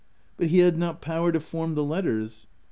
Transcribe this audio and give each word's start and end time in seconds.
But 0.35 0.47
he 0.47 0.57
had 0.57 0.79
not 0.79 0.99
power 0.99 1.31
to 1.31 1.39
form 1.39 1.75
the 1.75 1.83
letters. 1.83 2.47